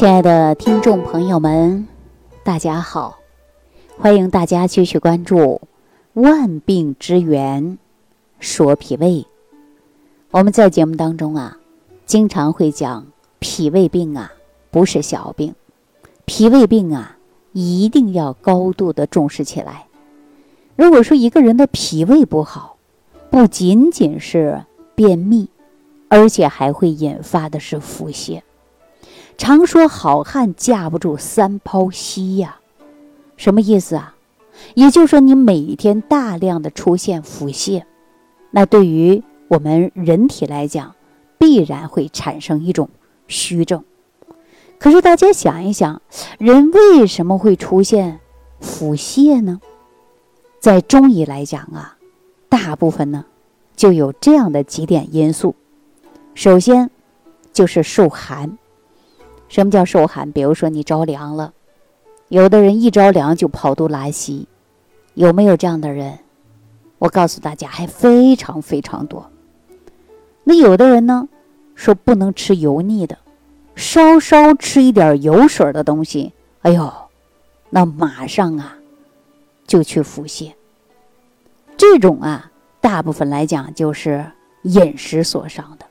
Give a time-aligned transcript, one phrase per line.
[0.00, 1.86] 亲爱的听众朋友们，
[2.42, 3.18] 大家好！
[3.98, 5.36] 欢迎大家继续关注
[6.14, 7.76] 《万病之源
[8.38, 9.08] 说脾胃》。
[10.30, 11.58] 我们在节目当中啊，
[12.06, 13.08] 经常会讲
[13.40, 14.32] 脾胃病啊，
[14.70, 15.54] 不是小病，
[16.24, 17.18] 脾胃病啊，
[17.52, 19.84] 一定要高度的重视起来。
[20.76, 22.78] 如果说一个人的脾胃不好，
[23.28, 25.50] 不仅仅是便秘，
[26.08, 28.40] 而且还会引发的是腹泻。
[29.40, 32.60] 常说好汉架不住三泡稀呀，
[33.38, 34.14] 什么意思啊？
[34.74, 37.84] 也就是说，你每天大量的出现腹泻，
[38.50, 40.94] 那对于我们人体来讲，
[41.38, 42.90] 必然会产生一种
[43.28, 43.82] 虚症。
[44.78, 46.02] 可是大家想一想，
[46.38, 48.20] 人为什么会出现
[48.60, 49.58] 腹泻呢？
[50.60, 51.96] 在中医来讲啊，
[52.50, 53.24] 大部分呢
[53.74, 55.54] 就有这样的几点因素。
[56.34, 56.90] 首先
[57.54, 58.58] 就是受寒。
[59.50, 60.30] 什么叫受寒？
[60.30, 61.52] 比如说你着凉了，
[62.28, 64.46] 有的人一着凉就跑肚拉稀，
[65.14, 66.20] 有没有这样的人？
[67.00, 69.28] 我告诉大家，还非常非常多。
[70.44, 71.28] 那有的人呢，
[71.74, 73.18] 说不能吃油腻的，
[73.74, 76.92] 稍稍吃一点油水的东西，哎呦，
[77.70, 78.76] 那马上啊
[79.66, 80.52] 就去腹泻。
[81.76, 84.24] 这种啊，大部分来讲就是
[84.62, 85.86] 饮食所伤的。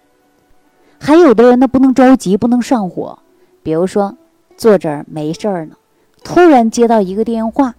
[0.97, 3.19] 还有的人呢，不能着急，不能上火。
[3.63, 4.17] 比如说，
[4.57, 5.75] 坐这儿没事儿呢，
[6.23, 7.75] 突然接到一个电话，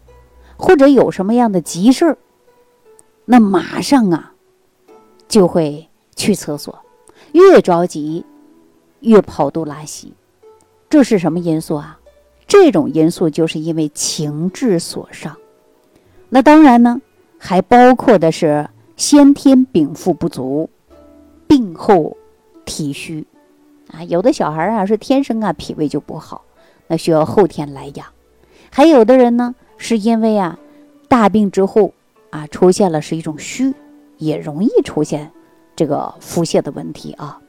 [0.57, 2.19] 或者有什么样的急事儿，
[3.25, 4.33] 那马上啊
[5.29, 6.79] 就会去厕所，
[7.33, 8.25] 越着急
[9.01, 10.15] 越跑肚拉稀，
[10.89, 11.99] 这是什么因素啊？
[12.47, 15.37] 这种因素就是因为情志所伤。
[16.29, 17.01] 那当然呢，
[17.39, 20.69] 还包括的是先天禀赋不足，
[21.47, 22.17] 病后
[22.65, 23.25] 体虚。
[23.93, 26.45] 啊，有的小孩啊是天生啊脾胃就不好，
[26.87, 28.07] 那需要后天来养；
[28.71, 30.59] 还有的人呢是因为啊
[31.09, 31.93] 大病之后
[32.31, 33.75] 啊出现了是一种虚，
[34.19, 35.31] 也容易出现
[35.75, 37.41] 这个腹泻的问题啊。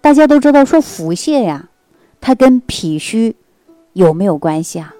[0.00, 1.68] 大家都知道说腹泻呀，
[2.20, 3.34] 它跟脾虚
[3.92, 4.94] 有没有关系啊？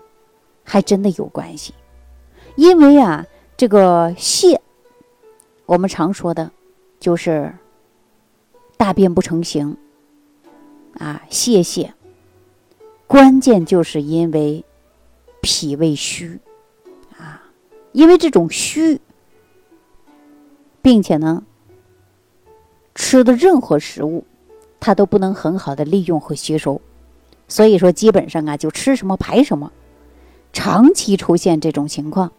[0.64, 1.74] 还真的有关系，
[2.56, 3.24] 因为啊
[3.56, 4.58] 这个泻，
[5.64, 6.50] 我们常说的，
[6.98, 7.54] 就是
[8.76, 9.76] 大便不成形。
[10.98, 11.90] 啊，泄泻，
[13.06, 14.64] 关键就是因为
[15.40, 16.40] 脾胃虚。
[17.18, 17.42] 啊，
[17.92, 19.00] 因为这种虚，
[20.82, 21.42] 并且呢，
[22.94, 24.24] 吃的任何食物，
[24.80, 26.80] 它都不能很好的利用和吸收，
[27.48, 29.72] 所以说基本上啊，就吃什么排什么，
[30.52, 32.32] 长期出现这种情况，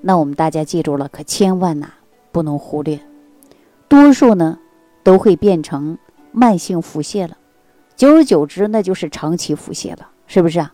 [0.00, 1.92] 那我们大家记住了，可千万呐
[2.30, 3.00] 不能忽略，
[3.88, 4.58] 多数呢
[5.02, 5.98] 都会变成
[6.30, 7.36] 慢性腹泻了。
[7.98, 10.72] 久而久之，那就是长期腹泻了，是不是啊？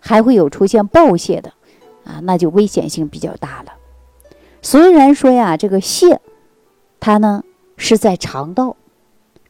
[0.00, 1.52] 还会有出现暴泻的，
[2.04, 3.74] 啊，那就危险性比较大了。
[4.62, 6.18] 虽然说呀，这个泻，
[6.98, 7.44] 它呢
[7.76, 8.76] 是在肠道，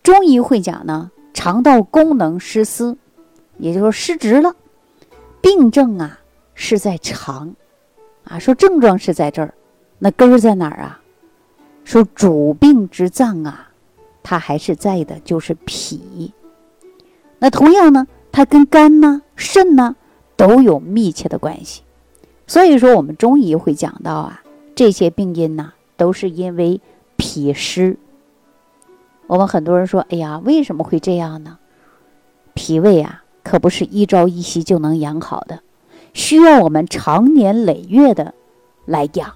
[0.02, 2.98] 中医会讲呢，肠道功能失司，
[3.58, 4.56] 也就是说失职了。
[5.40, 6.18] 病症啊
[6.54, 7.54] 是在肠，
[8.24, 9.54] 啊，说症状是在这儿，
[10.00, 11.00] 那根儿在哪儿啊？
[11.84, 13.70] 说主病之脏啊，
[14.24, 16.34] 它还是在的，就是脾。
[17.38, 19.96] 那同样呢，它跟肝呢、肾呢
[20.36, 21.82] 都有密切的关系，
[22.46, 24.42] 所以说我们中医会讲到啊，
[24.74, 26.80] 这些病因呢都是因为
[27.16, 27.96] 脾湿。
[29.28, 31.58] 我们很多人说，哎呀，为什么会这样呢？
[32.54, 35.60] 脾胃啊，可不是一朝一夕就能养好的，
[36.14, 38.34] 需要我们长年累月的
[38.84, 39.34] 来养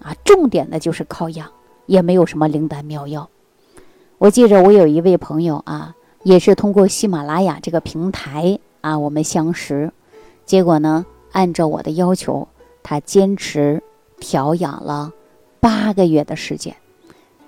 [0.00, 0.14] 啊。
[0.24, 1.50] 重点的就是靠养，
[1.86, 3.28] 也没有什么灵丹妙药。
[4.18, 5.94] 我记着，我有一位朋友啊。
[6.26, 9.92] 也是通过喜马拉雅这个平台啊，我们相识，
[10.44, 12.48] 结果呢，按照我的要求，
[12.82, 13.80] 他坚持
[14.18, 15.12] 调养了
[15.60, 16.74] 八个月的时间，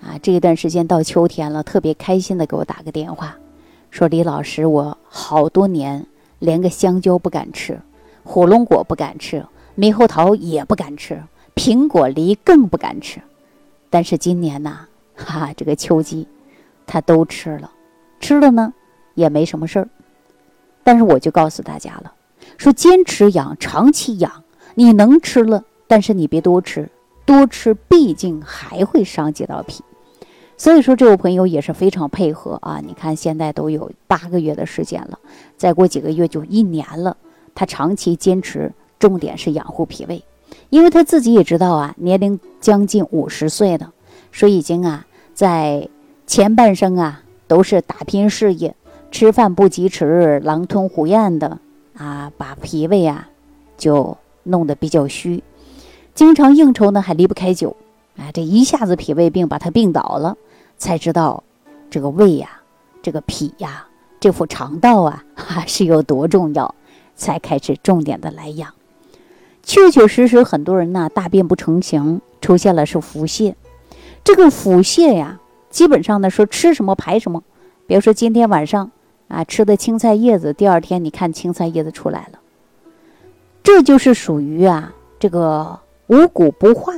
[0.01, 3.37] 啊，这一段时间到秋天了，特别开心的给我打个电话，
[3.91, 6.07] 说李老师，我好多年
[6.39, 7.81] 连个香蕉不敢吃，
[8.23, 9.45] 火龙果不敢吃，
[9.77, 11.21] 猕猴桃也不敢吃，
[11.57, 13.21] 苹果梨更不敢吃，
[13.91, 14.87] 但是今年呢，
[15.17, 16.29] 哈，这个秋季，
[16.87, 17.73] 他都吃了。
[18.21, 18.73] 吃了呢，
[19.15, 19.89] 也没什么事儿，
[20.83, 22.13] 但是我就告诉大家了，
[22.57, 24.45] 说坚持养，长期养，
[24.75, 26.91] 你能吃了，但是你别多吃，
[27.25, 29.83] 多吃毕竟还会伤及到脾。
[30.57, 32.81] 所以说，这位朋友也是非常配合啊。
[32.85, 35.19] 你看现在都有八个月的时间了，
[35.57, 37.17] 再过几个月就一年了。
[37.55, 40.25] 他长期坚持，重点是养护脾胃，
[40.71, 43.93] 因为他自己也知道啊，年龄将近五十岁了，
[44.33, 45.89] 说已经啊，在
[46.27, 47.23] 前半生啊。
[47.49, 48.77] 都是打拼事业，
[49.11, 51.59] 吃饭不及时，狼吞虎咽的
[51.97, 53.29] 啊，把脾胃啊
[53.77, 55.43] 就弄得比较虚。
[56.15, 57.75] 经常应酬呢，还离不开酒，
[58.17, 60.37] 啊，这一下子脾胃病把他病倒了，
[60.77, 61.43] 才知道
[61.91, 62.61] 这个胃呀，
[63.03, 63.87] 这个脾呀，
[64.21, 66.75] 这副肠道啊，哈是有多重要，
[67.17, 68.75] 才开始重点的来养。
[69.63, 73.55] 确确实实，很多人呢大便不成形，出现了是腹泻。
[74.25, 75.39] 这个腹泻呀，
[75.79, 77.45] 基本上呢说吃什么排什么。
[77.87, 78.91] 比如说今天晚上
[79.29, 82.41] 啊吃的青菜叶子，第二天你看青菜叶子出来了，
[83.63, 85.79] 这就是属于啊这个。
[86.09, 86.95] 五谷不化，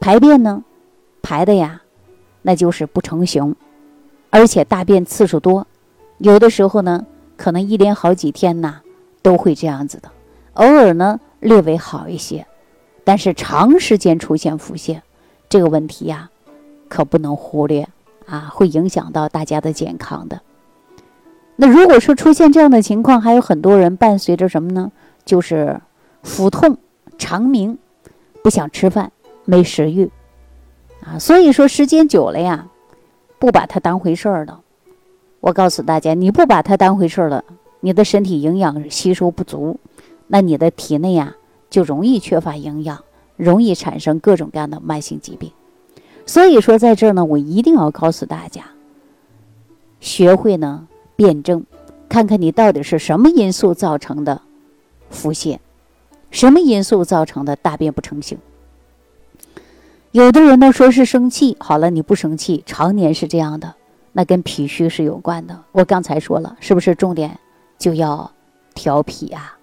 [0.00, 0.64] 排便呢，
[1.22, 1.82] 排的呀，
[2.42, 3.54] 那就是不成形，
[4.30, 5.64] 而且大便次数多，
[6.18, 7.06] 有的时候呢，
[7.36, 8.80] 可能一连好几天呐，
[9.22, 10.10] 都会这样子的。
[10.54, 12.44] 偶尔呢，略微好一些，
[13.04, 15.00] 但是长时间出现腹泻，
[15.48, 16.28] 这个问题呀，
[16.88, 17.88] 可不能忽略
[18.26, 20.40] 啊，会影响到大家的健康的。
[21.56, 24.92] 那如果说出现这样的情况，还有很多人伴随着什么呢？
[25.24, 25.80] 就是
[26.22, 26.78] 腹痛、
[27.18, 27.78] 肠鸣。
[28.42, 29.12] 不想吃饭，
[29.44, 30.10] 没食欲，
[31.04, 32.66] 啊，所以说时间久了呀，
[33.38, 34.62] 不把它当回事儿了。
[35.38, 37.44] 我告诉大家，你不把它当回事儿了，
[37.78, 39.78] 你的身体营养吸收不足，
[40.26, 41.36] 那你的体内呀
[41.70, 43.04] 就容易缺乏营养，
[43.36, 45.52] 容易产生各种各样的慢性疾病。
[46.24, 48.62] 所以说，在这儿呢，我一定要告诉大家，
[50.00, 50.86] 学会呢
[51.16, 51.64] 辩证，
[52.08, 54.40] 看看你到底是什么因素造成的
[55.10, 55.58] 腹泻。
[56.30, 58.38] 什么因素造成的大便不成形？
[60.12, 63.74] 有的人呢说是生气，好了，你不生气，常年是这样的，
[64.12, 65.62] 那跟脾虚是有关的。
[65.72, 67.38] 我刚才说了，是不是重点
[67.78, 68.32] 就要
[68.74, 69.58] 调脾啊？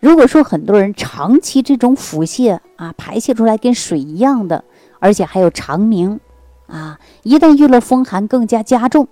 [0.00, 4.64] 如果说很多人长期这种腹泻啊，排泄出来跟水一样的，
[5.00, 6.20] 而且还有肠鸣
[6.68, 9.08] 啊，一旦遇了风寒更加加重，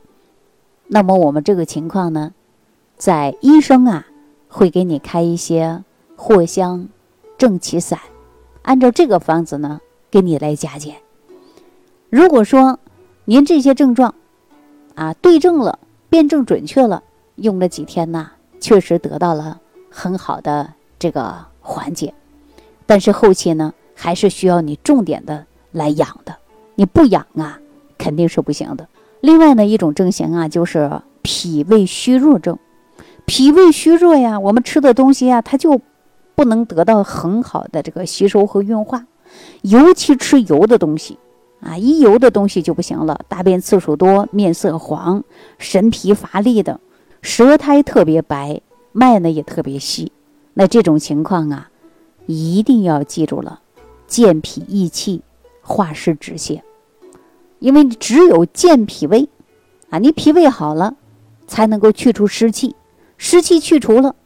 [0.87, 2.33] 那么我们这个情况呢，
[2.97, 4.07] 在医生啊
[4.49, 5.83] 会给你开一些。
[6.21, 6.89] 藿香
[7.39, 7.97] 正气散，
[8.63, 9.81] 按照这个方子呢，
[10.11, 10.97] 给你来加减。
[12.11, 12.81] 如果说
[13.25, 14.17] 您这些症状
[14.97, 15.79] 啊对症了，
[16.11, 17.05] 辨证准确了，
[17.37, 22.13] 用了几天呢，确实得到了很好的这个缓解。
[22.85, 26.37] 但是后期呢，还是需要你重点的来养的。
[26.75, 27.59] 你不养啊，
[27.97, 28.89] 肯定是不行的。
[29.21, 32.59] 另外呢，一种症型啊，就是脾胃虚弱症。
[33.27, 35.81] 脾胃虚弱呀，我们吃的东西呀，它就。
[36.35, 39.05] 不能得到很好的这个吸收和运化，
[39.63, 41.19] 尤其吃油的东西
[41.61, 43.23] 啊，一油的东西就不行了。
[43.27, 45.25] 大便次数多，面色黄，
[45.59, 46.79] 神疲乏力的，
[47.23, 48.61] 舌苔特别白，
[48.93, 50.13] 脉呢也特别细。
[50.55, 51.69] 那这种情况啊，
[52.27, 53.61] 一定要记住了，
[54.07, 55.23] 健脾益气，
[55.69, 56.63] 化湿止泻。
[57.59, 59.29] 因为只有健脾胃
[59.91, 60.95] 啊，你脾胃好了，
[61.47, 62.75] 才能够去除湿气，
[63.17, 64.17] 湿气去除了。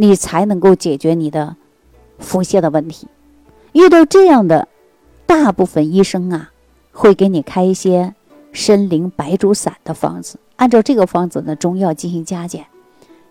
[0.00, 1.56] 你才能够解决你的
[2.20, 3.08] 腹泻的问题。
[3.72, 4.68] 遇到这样的，
[5.26, 6.52] 大部分医生啊，
[6.92, 8.14] 会给你开一些
[8.54, 12.64] 参苓白术散的方子，按照这个方子呢，中药进行加减。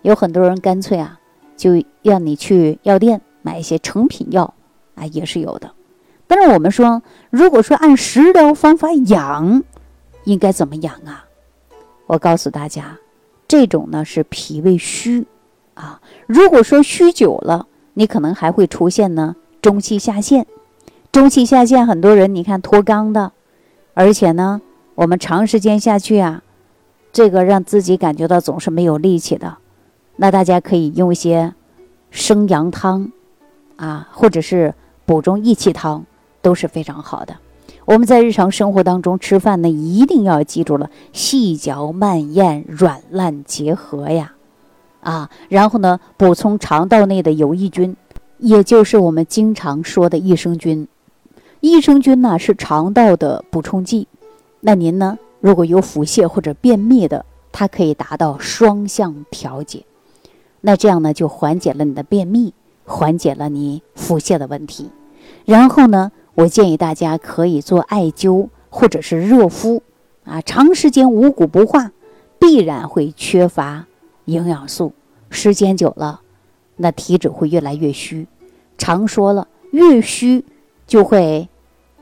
[0.02, 1.18] 有很多人干脆啊，
[1.56, 4.52] 就让你去药店买一些成品药
[4.94, 5.72] 啊，也是有的。
[6.28, 9.64] 但是我们说，如果说按食疗方法养，
[10.24, 11.24] 应该怎么养啊？
[12.06, 12.98] 我告诉大家，
[13.48, 15.26] 这种呢是脾胃虚。
[15.74, 20.46] 啊，如果说虚久了，你可能还会出现呢中气下陷。
[21.10, 23.32] 中气下陷，很多人你看脱肛的，
[23.94, 24.60] 而且呢，
[24.94, 26.42] 我们长时间下去啊，
[27.12, 29.56] 这个让自己感觉到总是没有力气的。
[30.16, 31.54] 那大家可以用一些
[32.10, 33.10] 生阳汤
[33.76, 34.74] 啊，或者是
[35.06, 36.04] 补中益气汤，
[36.42, 37.36] 都是非常好的。
[37.84, 44.34] 我们在日常生活当中吃饭呢，一定要记住了细嚼慢咽、软烂结合呀。
[45.00, 47.96] 啊，然后呢，补充肠道内的有益菌，
[48.38, 50.86] 也就是我们经常说的益生菌。
[51.60, 54.06] 益生菌呢是肠道的补充剂。
[54.60, 59.84] 那您呢，如果有腹泻或者便秘的，它可以达到双向调节。
[60.60, 62.52] 那这样呢，就缓解了你的便秘，
[62.84, 64.90] 缓解了你腹泻的问题。
[65.44, 69.82] 然后呢，我建议大家可以做艾灸或者是热敷。
[70.24, 71.90] 啊，长时间五谷不化，
[72.38, 73.86] 必然会缺乏。
[74.26, 74.92] 营养素
[75.30, 76.20] 时间久了，
[76.76, 78.28] 那体质会越来越虚。
[78.76, 80.44] 常说了，越虚
[80.86, 81.48] 就会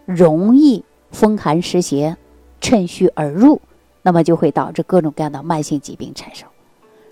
[0.05, 2.19] 容易风寒湿邪
[2.61, 3.63] 趁虚而入，
[4.03, 6.47] 那么就会导致各种各样的慢性疾病产生。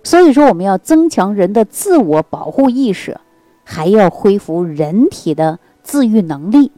[0.02, 3.18] 所以说，我们要增强人的自我保护意识，
[3.64, 6.70] 还要恢复人体的自愈能力。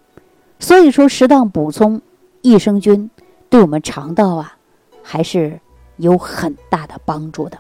[0.59, 2.01] 所以说，适当补充
[2.43, 3.11] 益生菌，
[3.49, 4.57] 对我们肠道啊，
[5.03, 5.61] 还是
[5.97, 7.59] 有很大的帮助的。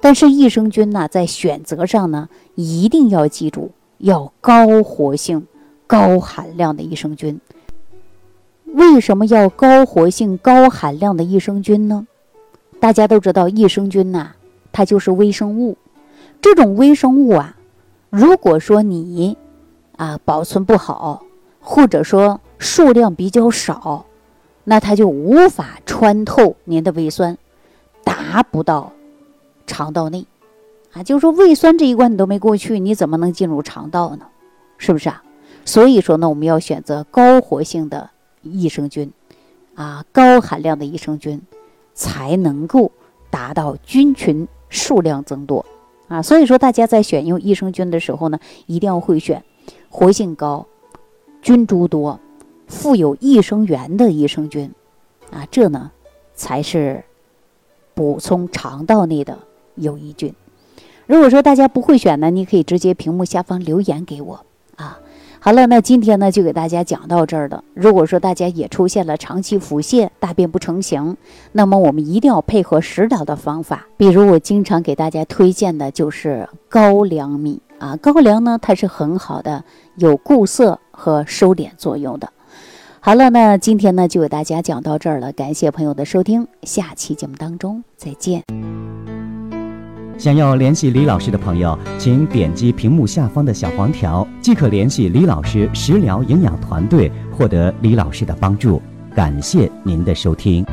[0.00, 5.46] 但是益生菌呢，在选择上呢，一定要记住要高活性、
[5.86, 7.38] 高含量的益生菌。
[8.66, 12.06] 为什么要高活性、高含量的益生菌呢？
[12.80, 14.32] 大家都知道，益生菌呐，
[14.72, 15.76] 它就是微生物。
[16.40, 17.56] 这种微生物啊，
[18.10, 19.36] 如果说你
[19.96, 21.22] 啊保存不好，
[21.62, 24.04] 或者说数量比较少，
[24.64, 27.38] 那它就无法穿透您的胃酸，
[28.04, 28.92] 达不到。
[29.64, 30.26] 肠道内，
[30.92, 34.26] 啊，就是说胃酸这一关你都没过去，你怎么能进入肠道呢？
[34.76, 35.22] 是不是啊？
[35.64, 38.10] 所以说呢，我们要选择高活性的
[38.42, 39.12] 益生菌，
[39.76, 41.40] 啊，高含量的益生菌，
[41.94, 42.90] 才能够
[43.30, 45.64] 达到菌群数量增多，
[46.08, 49.42] 啊，所以说大家在选用益生菌的时候呢，一定要会选
[49.88, 50.66] 活性高、
[51.42, 52.18] 菌株多、
[52.66, 54.72] 富有益生元的益生菌，
[55.30, 55.90] 啊，这呢
[56.34, 57.04] 才是
[57.94, 59.36] 补充肠道内的。
[59.74, 60.34] 有益菌。
[61.06, 64.44] 如果说大家不会选呢，你可以直接屏幕下方留言给我
[64.76, 65.00] 啊。
[65.40, 67.64] 好了，那今天呢就给大家讲到这儿了。
[67.72, 71.16] 如果说大家也出现了长期腹泻、大便不成形，
[71.52, 73.86] 那么我们一定要配合食疗的方法。
[73.96, 79.64] 比如我经常给大家推荐的就是高粱米啊，高粱呢它是很好的，
[79.96, 82.32] 有固色和收敛作用的。
[83.00, 88.44] 好了，那今天呢就给大家讲到这儿了，感谢朋友的收听，下期节目当中再见。
[90.16, 98.80] 想要联系李老师的朋友，请点击屏幕下方的小黄条，即可联系李老师食疗营养团队，获得李老师的帮助。
[99.12, 100.64] 感谢您的收听。